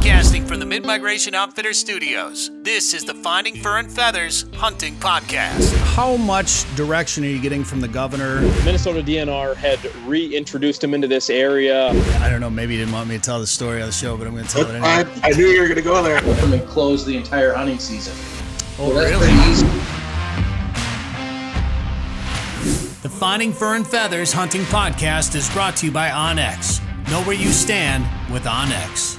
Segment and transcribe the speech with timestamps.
[0.00, 4.94] Broadcasting from the Mid Migration Outfitter Studios, this is the Finding Fur and Feathers Hunting
[4.94, 5.74] Podcast.
[5.96, 8.40] How much direction are you getting from the governor?
[8.64, 11.88] Minnesota DNR had reintroduced him into this area.
[12.20, 14.16] I don't know, maybe you didn't want me to tell the story on the show,
[14.16, 15.20] but I'm going to tell it anyway.
[15.24, 16.20] I knew you were going to go there.
[16.20, 18.14] them and close the entire hunting season.
[18.78, 19.50] Oh, So that's really?
[19.50, 19.66] easy.
[23.02, 26.80] The Finding Fur and Feathers Hunting Podcast is brought to you by OnX.
[27.10, 29.18] Know where you stand with OnX.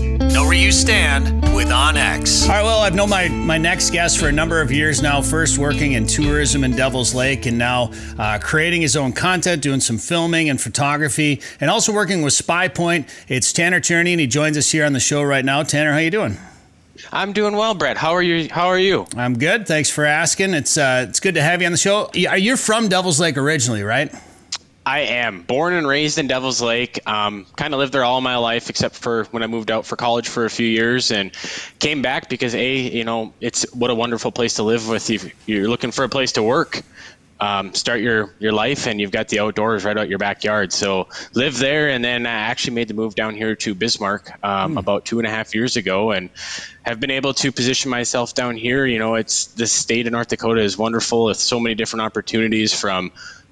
[0.33, 2.43] Know where you stand with OnX.
[2.43, 5.21] All right, well, I've known my, my next guest for a number of years now,
[5.21, 9.81] first working in tourism in Devil's Lake and now uh, creating his own content, doing
[9.81, 13.09] some filming and photography, and also working with SpyPoint.
[13.27, 15.63] It's Tanner Tierney, and he joins us here on the show right now.
[15.63, 16.37] Tanner, how you doing?
[17.11, 17.97] I'm doing well, Brett.
[17.97, 18.47] How are you?
[18.49, 19.07] How are you?
[19.17, 19.67] I'm good.
[19.67, 20.53] Thanks for asking.
[20.53, 22.09] It's uh, it's good to have you on the show.
[22.15, 24.13] Y- You're from Devil's Lake originally, right?
[24.85, 27.07] I am born and raised in Devil's Lake.
[27.07, 29.95] Um, kind of lived there all my life, except for when I moved out for
[29.95, 31.31] college for a few years, and
[31.79, 35.09] came back because a, you know, it's what a wonderful place to live with.
[35.09, 36.81] If you're looking for a place to work,
[37.39, 40.73] um, start your your life, and you've got the outdoors right out your backyard.
[40.73, 44.79] So live there, and then I actually made the move down here to Bismarck um,
[44.79, 46.31] about two and a half years ago, and
[46.81, 48.87] have been able to position myself down here.
[48.87, 52.79] You know, it's the state of North Dakota is wonderful with so many different opportunities
[52.79, 53.11] from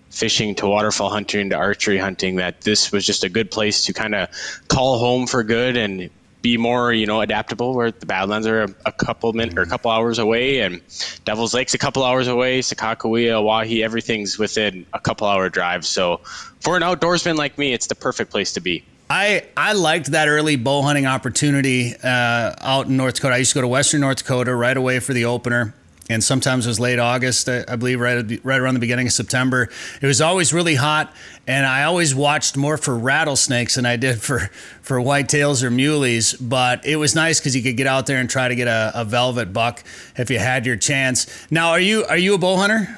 [0.10, 3.94] fishing to waterfowl hunting to archery hunting that this was just a good place to
[3.94, 4.30] kind of
[4.68, 6.10] call home for good and
[6.42, 9.68] be more you know adaptable where the badlands are a, a couple min or a
[9.68, 10.82] couple hours away and
[11.26, 16.18] devil's lake's a couple hours away sakakawea Oahe everything's within a couple hour drive so
[16.62, 20.28] for an outdoorsman like me it's the perfect place to be I, I liked that
[20.28, 23.34] early bow hunting opportunity uh, out in North Dakota.
[23.34, 25.74] I used to go to Western North Dakota right away for the opener.
[26.10, 29.70] And sometimes it was late August, I believe, right, right around the beginning of September.
[30.02, 31.14] It was always really hot,
[31.46, 34.50] and I always watched more for rattlesnakes than I did for,
[34.82, 36.36] for whitetails or muleys.
[36.40, 38.92] But it was nice because you could get out there and try to get a,
[38.96, 39.84] a velvet buck
[40.18, 41.28] if you had your chance.
[41.52, 42.98] Now, are you are you a bow hunter?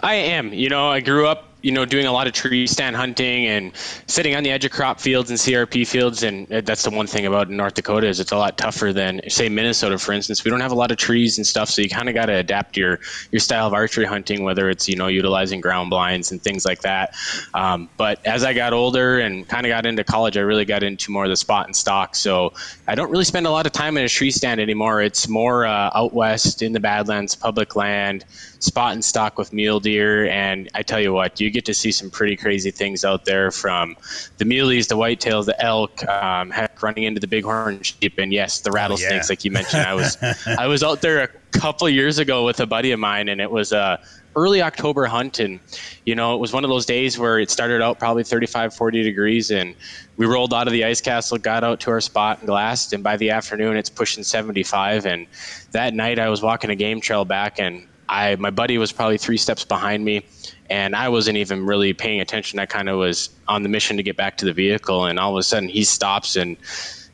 [0.00, 0.52] I am.
[0.52, 3.74] You know, I grew up, you know, doing a lot of tree stand hunting and
[4.06, 6.22] sitting on the edge of crop fields and CRP fields.
[6.22, 9.48] And that's the one thing about North Dakota is it's a lot tougher than, say,
[9.48, 10.44] Minnesota, for instance.
[10.44, 12.34] We don't have a lot of trees and stuff, so you kind of got to
[12.34, 16.42] adapt your your style of archery hunting, whether it's you know utilizing ground blinds and
[16.42, 17.14] things like that.
[17.54, 20.82] Um, but as I got older and kind of got into college, I really got
[20.82, 22.14] into more of the spot and stock.
[22.14, 22.52] So
[22.86, 25.00] I don't really spend a lot of time in a tree stand anymore.
[25.00, 28.26] It's more uh, out west in the Badlands, public land,
[28.64, 30.26] spot and stock with mule deer.
[30.28, 33.50] And I tell you what, you get to see some pretty crazy things out there
[33.50, 33.96] from
[34.38, 38.60] the muleys, the whitetails, the elk, um, heck, running into the bighorn sheep, and yes,
[38.60, 39.82] the rattlesnakes, like you mentioned.
[39.82, 40.16] I was
[40.46, 43.50] I was out there a couple years ago with a buddy of mine, and it
[43.50, 44.00] was a
[44.36, 45.60] early October hunt, and
[46.04, 49.02] you know it was one of those days where it started out probably 35, 40
[49.02, 49.74] degrees, and
[50.16, 53.02] we rolled out of the ice castle, got out to our spot and glassed, and
[53.02, 55.26] by the afternoon it's pushing 75, and
[55.72, 59.18] that night I was walking a game trail back, and I my buddy was probably
[59.18, 60.24] three steps behind me,
[60.70, 62.58] and I wasn't even really paying attention.
[62.58, 65.32] I kind of was on the mission to get back to the vehicle, and all
[65.32, 66.56] of a sudden he stops and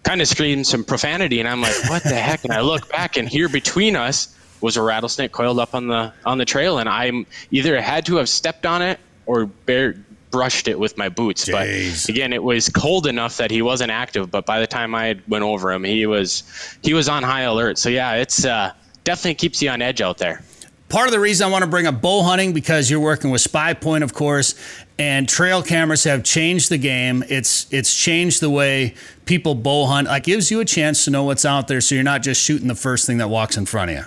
[0.02, 3.16] kind of screams some profanity, and I'm like, "What the heck?" And I look back,
[3.16, 6.88] and here between us was a rattlesnake coiled up on the on the trail, and
[6.88, 9.96] I'm either had to have stepped on it or bare
[10.30, 11.48] brushed it with my boots.
[11.48, 12.06] Jeez.
[12.06, 14.30] But again, it was cold enough that he wasn't active.
[14.30, 16.44] But by the time I went over him, he was
[16.82, 17.78] he was on high alert.
[17.78, 18.72] So yeah, it's uh,
[19.04, 20.42] definitely keeps you on edge out there.
[20.90, 23.40] Part of the reason I want to bring up bow hunting because you're working with
[23.40, 24.56] SpyPoint, of course,
[24.98, 27.22] and trail cameras have changed the game.
[27.28, 30.08] It's it's changed the way people bow hunt.
[30.08, 32.66] Like gives you a chance to know what's out there, so you're not just shooting
[32.66, 34.04] the first thing that walks in front of you.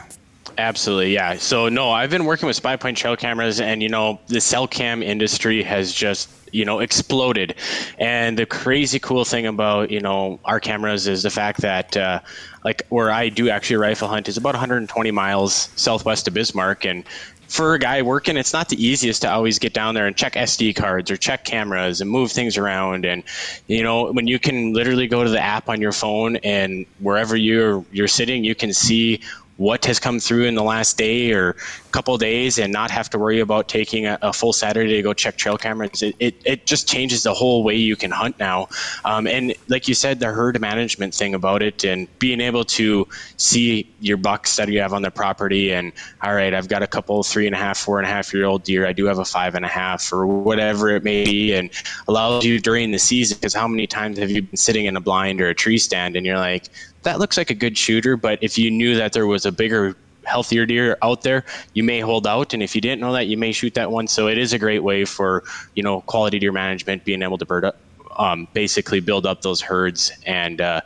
[0.57, 1.37] Absolutely, yeah.
[1.37, 4.67] So no, I've been working with spy point trail cameras, and you know the cell
[4.67, 7.55] cam industry has just you know exploded.
[7.97, 12.19] And the crazy cool thing about you know our cameras is the fact that uh,
[12.63, 17.03] like where I do actually rifle hunt is about 120 miles southwest of Bismarck, and
[17.47, 20.33] for a guy working, it's not the easiest to always get down there and check
[20.33, 23.05] SD cards or check cameras and move things around.
[23.05, 23.23] And
[23.67, 27.35] you know, when you can literally go to the app on your phone and wherever
[27.35, 29.21] you're you're sitting, you can see
[29.57, 31.55] what has come through in the last day or
[31.91, 35.13] couple days and not have to worry about taking a, a full Saturday to go
[35.13, 36.01] check trail cameras.
[36.01, 38.67] It, it, it, just changes the whole way you can hunt now.
[39.05, 43.07] Um, and like you said, the herd management thing about it and being able to
[43.37, 45.91] see your bucks that you have on the property and
[46.23, 48.45] all right, I've got a couple three and a half, four and a half year
[48.45, 48.87] old deer.
[48.87, 51.69] I do have a five and a half or whatever it may be and
[52.07, 55.01] allows you during the season because how many times have you been sitting in a
[55.01, 56.69] blind or a tree stand and you're like,
[57.03, 59.95] that looks like a good shooter, but if you knew that there was a bigger
[60.25, 62.53] healthier deer out there, you may hold out.
[62.53, 64.07] And if you didn't know that, you may shoot that one.
[64.07, 65.43] So it is a great way for,
[65.75, 67.77] you know, quality deer management, being able to bird up,
[68.17, 70.11] um, basically build up those herds.
[70.25, 70.81] And uh,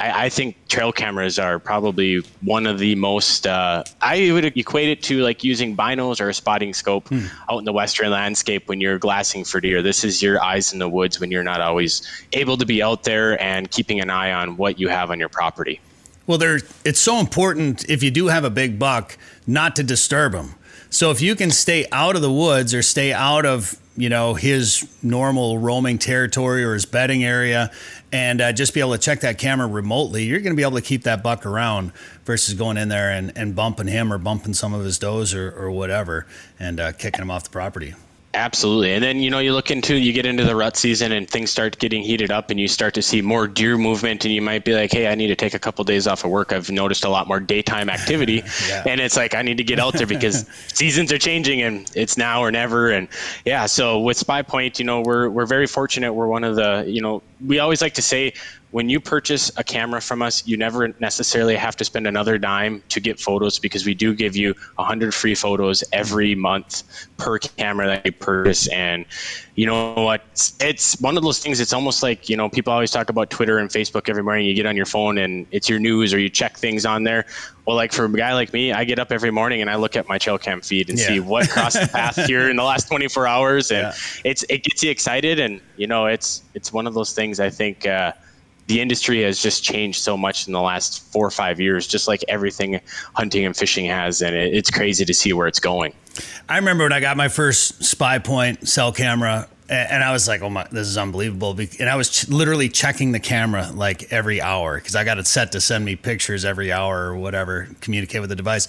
[0.00, 4.88] I, I, think trail cameras are probably one of the most, uh, I would equate
[4.88, 7.26] it to like using binos or a spotting scope hmm.
[7.50, 9.82] out in the Western landscape when you're glassing for deer.
[9.82, 12.02] This is your eyes in the woods when you're not always
[12.32, 15.28] able to be out there and keeping an eye on what you have on your
[15.28, 15.80] property.
[16.26, 20.32] Well, there it's so important if you do have a big buck not to disturb
[20.32, 20.54] them.
[20.88, 24.34] So if you can stay out of the woods or stay out of you know
[24.34, 27.70] his normal roaming territory or his bedding area
[28.10, 30.76] and uh, just be able to check that camera remotely you're going to be able
[30.76, 31.92] to keep that buck around
[32.24, 35.50] versus going in there and, and bumping him or bumping some of his does or,
[35.50, 36.26] or whatever
[36.58, 37.94] and uh, kicking him off the property
[38.34, 38.92] Absolutely.
[38.92, 41.50] And then, you know, you look into, you get into the rut season and things
[41.50, 44.64] start getting heated up and you start to see more deer movement and you might
[44.64, 46.50] be like, hey, I need to take a couple days off of work.
[46.50, 48.42] I've noticed a lot more daytime activity.
[48.68, 48.84] yeah.
[48.86, 52.16] And it's like, I need to get out there because seasons are changing and it's
[52.16, 52.90] now or never.
[52.90, 53.06] And
[53.44, 56.14] yeah, so with SpyPoint, you know, we're, we're very fortunate.
[56.14, 58.32] We're one of the, you know, we always like to say
[58.72, 62.82] when you purchase a camera from us, you never necessarily have to spend another dime
[62.88, 66.82] to get photos because we do give you 100 free photos every month
[67.18, 68.68] per camera that you purchase.
[68.68, 69.04] And
[69.56, 70.22] you know what?
[70.32, 71.60] It's, it's one of those things.
[71.60, 74.46] It's almost like, you know, people always talk about Twitter and Facebook every morning.
[74.46, 77.26] You get on your phone and it's your news or you check things on there.
[77.66, 79.96] Well, like for a guy like me, I get up every morning and I look
[79.96, 81.08] at my trail cam feed and yeah.
[81.08, 83.70] see what crossed the path here in the last 24 hours.
[83.70, 83.94] And yeah.
[84.24, 85.38] it's, it gets you excited.
[85.38, 88.12] And, you know, it's, it's one of those things I think, uh,
[88.66, 92.08] the industry has just changed so much in the last four or five years, just
[92.08, 92.80] like everything
[93.14, 95.92] hunting and fishing has, and it, it's crazy to see where it's going.
[96.48, 100.50] I remember when I got my first SpyPoint cell camera, and I was like, "Oh
[100.50, 104.76] my, this is unbelievable!" And I was ch- literally checking the camera like every hour
[104.76, 108.30] because I got it set to send me pictures every hour or whatever, communicate with
[108.30, 108.68] the device.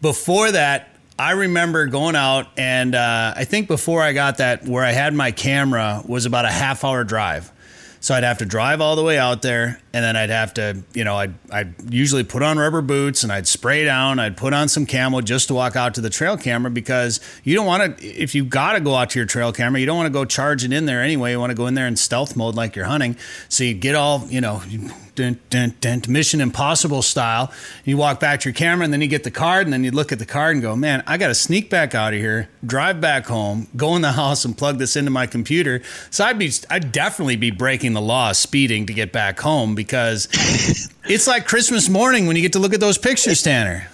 [0.00, 4.82] Before that, I remember going out, and uh, I think before I got that, where
[4.82, 7.52] I had my camera was about a half hour drive.
[8.04, 10.82] So I'd have to drive all the way out there, and then I'd have to,
[10.92, 14.18] you know, I'd, I'd usually put on rubber boots and I'd spray down.
[14.18, 17.54] I'd put on some camo just to walk out to the trail camera because you
[17.54, 19.96] don't want to, if you got to go out to your trail camera, you don't
[19.96, 21.30] want to go charging in there anyway.
[21.30, 23.16] You want to go in there in stealth mode like you're hunting.
[23.48, 24.62] So you get all, you know,
[25.16, 27.52] Mission Impossible style.
[27.84, 29.90] You walk back to your camera and then you get the card and then you
[29.90, 32.48] look at the card and go, man, I got to sneak back out of here,
[32.66, 35.82] drive back home, go in the house and plug this into my computer.
[36.10, 40.28] So I'd be, I'd definitely be breaking the law speeding to get back home because
[41.04, 43.88] it's like Christmas morning when you get to look at those pictures, Tanner.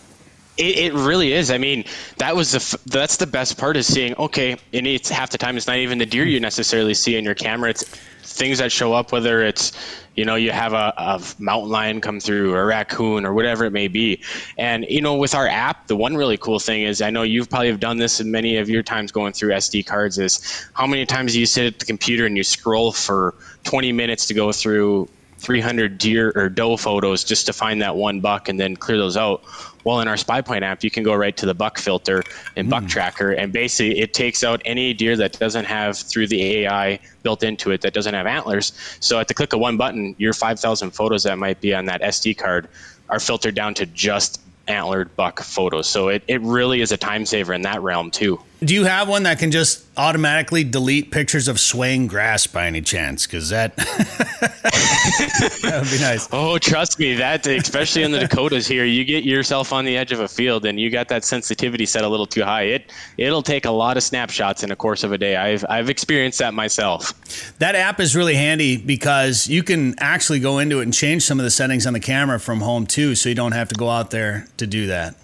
[0.56, 1.50] It, it, really is.
[1.50, 1.84] I mean,
[2.18, 4.14] that was the that's the best part is seeing.
[4.16, 7.24] Okay, and it's half the time it's not even the deer you necessarily see in
[7.24, 7.70] your camera.
[7.70, 9.72] It's things that show up, whether it's
[10.16, 13.64] you know you have a, a, mountain lion come through or a raccoon or whatever
[13.64, 14.20] it may be
[14.58, 17.48] and you know with our app the one really cool thing is i know you've
[17.48, 20.86] probably have done this in many of your times going through sd cards is how
[20.86, 23.34] many times do you sit at the computer and you scroll for
[23.64, 25.08] 20 minutes to go through
[25.40, 29.16] 300 deer or doe photos just to find that one buck and then clear those
[29.16, 29.42] out.
[29.84, 32.22] Well, in our SpyPoint app, you can go right to the buck filter
[32.54, 32.88] and buck mm.
[32.90, 37.42] tracker, and basically it takes out any deer that doesn't have through the AI built
[37.42, 38.74] into it that doesn't have antlers.
[39.00, 42.02] So at the click of one button, your 5,000 photos that might be on that
[42.02, 42.68] SD card
[43.08, 45.88] are filtered down to just antlered buck photos.
[45.88, 48.38] So it, it really is a time saver in that realm too.
[48.62, 52.82] Do you have one that can just automatically delete pictures of swaying grass by any
[52.82, 53.26] chance?
[53.26, 53.74] Because that
[55.62, 56.28] that would be nice.
[56.30, 60.12] Oh, trust me, that especially in the Dakotas here, you get yourself on the edge
[60.12, 62.64] of a field and you got that sensitivity set a little too high.
[62.64, 65.36] It it'll take a lot of snapshots in the course of a day.
[65.36, 67.14] I've I've experienced that myself.
[67.60, 71.40] That app is really handy because you can actually go into it and change some
[71.40, 73.88] of the settings on the camera from home too, so you don't have to go
[73.88, 75.14] out there to do that.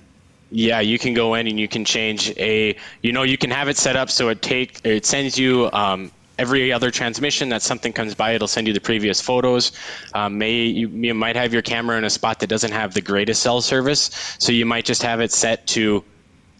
[0.50, 2.76] Yeah, you can go in and you can change a.
[3.02, 6.12] You know, you can have it set up so it take it sends you um,
[6.38, 9.72] every other transmission that something comes by, it'll send you the previous photos.
[10.14, 13.00] Um, may you, you might have your camera in a spot that doesn't have the
[13.00, 16.04] greatest cell service, so you might just have it set to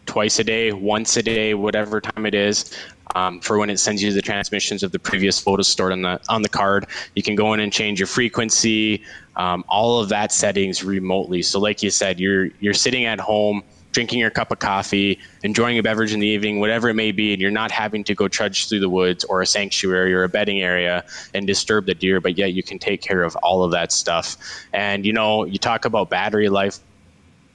[0.06, 2.72] twice a day, once a day, whatever time it is.
[3.14, 6.20] um, for when it sends you the transmissions of the previous photos stored on the
[6.28, 6.86] on the card.
[7.14, 9.02] You can go in and change your frequency,
[9.36, 11.42] um, all of that settings remotely.
[11.42, 13.62] So, like you said, you're you're sitting at home
[13.96, 17.32] drinking your cup of coffee, enjoying a beverage in the evening, whatever it may be,
[17.32, 20.28] and you're not having to go trudge through the woods or a sanctuary or a
[20.28, 23.70] bedding area and disturb the deer, but yet you can take care of all of
[23.70, 24.36] that stuff.
[24.74, 26.78] And you know, you talk about battery life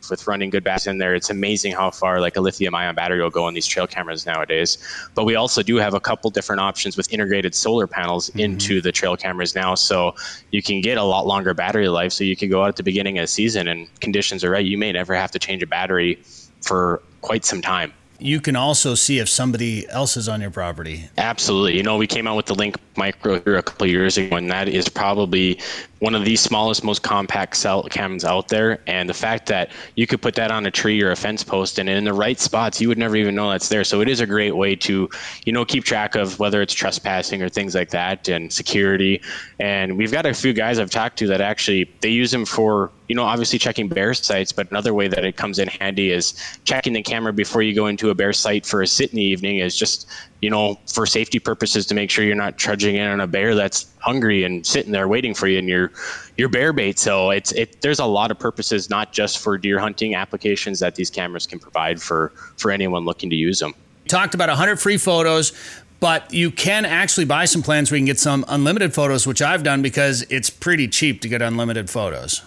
[0.10, 1.13] with running good bats in there.
[1.13, 4.25] It's amazing how far like a lithium ion battery will go on these trail cameras
[4.25, 4.77] nowadays.
[5.15, 8.39] But we also do have a couple different options with integrated solar panels mm-hmm.
[8.39, 9.75] into the trail cameras now.
[9.75, 10.15] So
[10.51, 12.13] you can get a lot longer battery life.
[12.13, 14.65] So you can go out at the beginning of the season and conditions are right.
[14.65, 16.20] You may never have to change a battery
[16.62, 21.10] for quite some time you can also see if somebody else is on your property.
[21.18, 21.75] Absolutely.
[21.75, 24.50] You know, we came out with the Link Micro here a couple years ago, and
[24.51, 25.60] that is probably
[26.00, 28.80] one of the smallest, most compact cell cams out there.
[28.86, 31.80] And the fact that you could put that on a tree or a fence post
[31.80, 33.84] and in the right spots, you would never even know that's there.
[33.84, 35.10] So it is a great way to,
[35.46, 39.22] you know, keep track of whether it's trespassing or things like that and security.
[39.60, 42.92] And we've got a few guys I've talked to that actually they use them for,
[43.12, 46.34] you know, obviously checking bear sites, but another way that it comes in handy is
[46.63, 49.22] checking the camera before you go into a bear site for a sit in the
[49.22, 50.10] evening is just
[50.41, 53.53] you know, for safety purposes to make sure you're not trudging in on a bear
[53.53, 55.91] that's hungry and sitting there waiting for you and your
[56.38, 56.98] your bear bait.
[57.00, 60.96] So it's it there's a lot of purposes, not just for deer hunting applications that
[60.96, 63.75] these cameras can provide for for anyone looking to use them.
[64.08, 65.51] Talked about 100 free photos,
[66.00, 69.41] but you can actually buy some plans where you can get some unlimited photos, which
[69.41, 72.41] I've done because it's pretty cheap to get unlimited photos.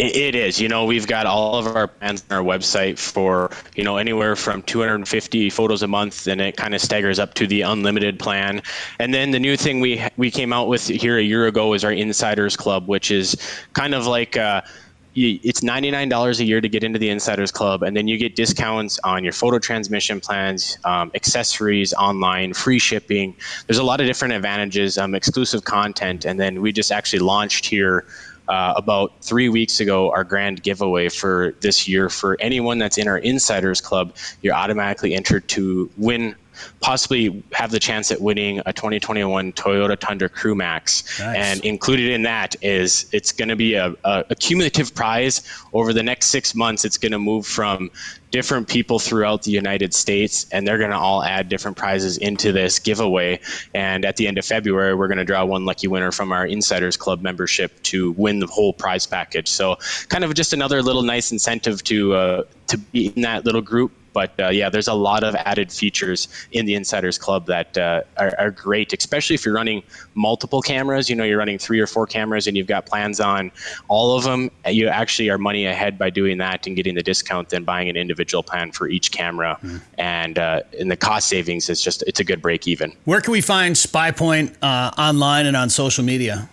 [0.00, 0.58] It, is.
[0.58, 4.34] You know, we've got all of our plans on our website for, you know, anywhere
[4.34, 8.62] from 250 photos a month, and it kind of staggers up to the unlimited plan.
[8.98, 11.84] And then the new thing we we came out with here a year ago is
[11.84, 13.36] our Insiders Club, which is
[13.74, 14.36] kind of like.
[14.36, 14.62] Uh,
[15.12, 18.96] it's $99 a year to get into the insiders club and then you get discounts
[19.02, 23.34] on your photo transmission plans um, accessories online free shipping
[23.66, 27.66] there's a lot of different advantages um, exclusive content and then we just actually launched
[27.66, 28.06] here
[28.50, 32.08] uh, about three weeks ago our grand giveaway for this year.
[32.08, 36.34] For anyone that's in our insiders club you're automatically entered to win
[36.80, 41.18] possibly have the chance at winning a 2021 Toyota Tundra Crew Max.
[41.18, 41.36] Nice.
[41.36, 45.92] And included in that is it's going to be a, a, a, cumulative prize over
[45.92, 46.84] the next six months.
[46.84, 47.90] It's going to move from
[48.30, 52.52] different people throughout the United States, and they're going to all add different prizes into
[52.52, 53.40] this giveaway.
[53.74, 56.46] And at the end of February, we're going to draw one lucky winner from our
[56.46, 59.48] Insiders Club membership to win the whole prize package.
[59.48, 59.76] So,
[60.08, 63.92] kind of just another little nice incentive to uh, to be in that little group
[64.12, 68.02] but uh, yeah, there's a lot of added features in the Insiders Club that uh,
[68.16, 69.82] are, are, great, especially if you're running
[70.14, 71.08] multiple cameras.
[71.08, 73.52] You know, you're running three or four cameras and you've got plans on
[73.88, 74.50] all of them.
[74.66, 77.96] You actually are money ahead by doing that and getting the discount than buying an
[77.96, 79.58] individual plan for each camera.
[79.62, 79.80] Mm.
[79.98, 82.92] And uh, the cost savings is just, it's a good break even.
[83.04, 86.48] Where can we find SpyPoint uh, online and on social media?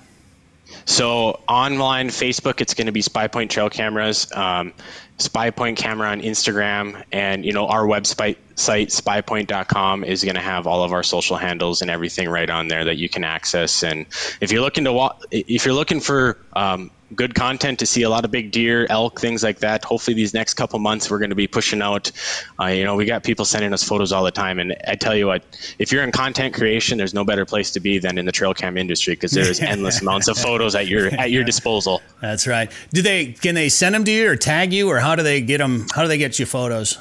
[0.85, 4.31] So online, Facebook, it's going to be SpyPoint Trail Cameras.
[4.33, 4.73] Um,
[5.17, 10.67] SpyPoint camera on Instagram, and you know our website site spypoint.com is going to have
[10.67, 13.83] all of our social handles and everything right on there that you can access.
[13.83, 14.05] And
[14.41, 18.25] if you're looking to if you're looking for um, good content to see a lot
[18.25, 19.83] of big deer, elk, things like that.
[19.85, 22.11] Hopefully, these next couple months we're going to be pushing out.
[22.59, 25.15] Uh, you know, we got people sending us photos all the time, and I tell
[25.15, 25.43] you what,
[25.79, 28.53] if you're in content creation, there's no better place to be than in the trail
[28.53, 32.01] cam industry because there's endless amounts of photos at your at your disposal.
[32.21, 32.71] That's right.
[32.91, 35.41] Do they can they send them to you or tag you, or how do they
[35.41, 35.87] get them?
[35.93, 36.97] How do they get you photos?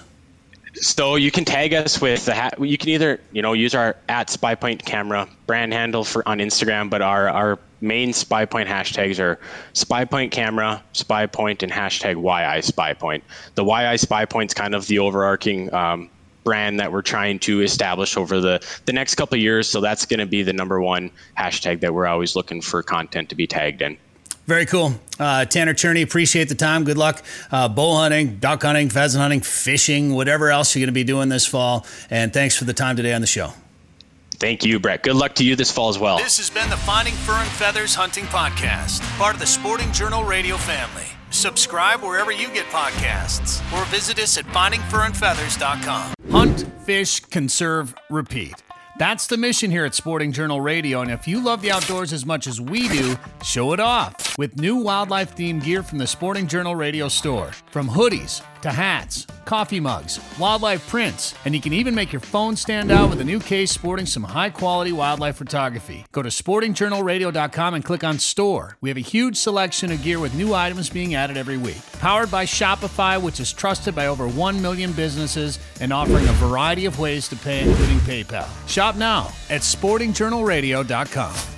[0.75, 2.55] So you can tag us with the hat.
[2.61, 6.91] You can either you know use our at SpyPoint camera brand handle for on Instagram,
[6.91, 9.39] but our our main spy point hashtags are
[9.73, 13.25] spy point camera, spy and hashtag YI spy point.
[13.55, 16.11] The YI spy point is kind of the overarching um,
[16.45, 19.69] brand that we're trying to establish over the the next couple years.
[19.69, 23.29] So that's going to be the number one hashtag that we're always looking for content
[23.31, 23.99] to be tagged in.
[24.47, 24.93] Very cool.
[25.19, 26.85] Uh, Tanner Cherney, appreciate the time.
[26.85, 30.93] Good luck uh, bow hunting, duck hunting, pheasant hunting, fishing, whatever else you're going to
[30.93, 31.85] be doing this fall.
[32.11, 33.53] And thanks for the time today on the show.
[34.39, 35.03] Thank you, Brett.
[35.03, 36.19] Good luck to you this fall as well.
[36.19, 40.25] This has been the Finding Fur and Feathers Hunting Podcast, part of the Sporting Journal
[40.25, 41.05] Radio family.
[41.31, 46.15] Subscribe wherever you get podcasts or visit us at findingfurandfeathers.com.
[46.31, 48.63] Hunt, fish, conserve, repeat.
[48.99, 52.25] That's the mission here at Sporting Journal Radio, and if you love the outdoors as
[52.25, 56.47] much as we do, show it off with new wildlife themed gear from the Sporting
[56.47, 57.51] Journal Radio store.
[57.71, 62.57] From hoodies to hats, coffee mugs, wildlife prints, and you can even make your phone
[62.57, 66.05] stand out with a new case sporting some high quality wildlife photography.
[66.11, 68.77] Go to sportingjournalradio.com and click on store.
[68.81, 71.81] We have a huge selection of gear with new items being added every week.
[72.01, 76.87] Powered by Shopify, which is trusted by over 1 million businesses and offering a variety
[76.87, 78.49] of ways to pay, including PayPal.
[78.69, 81.56] Shop now at sportingjournalradio.com.